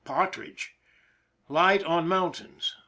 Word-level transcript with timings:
Partridge. 0.03 0.73
Light 1.47 1.83
on 1.83 2.07
moun 2.07 2.31
tains. 2.31 2.71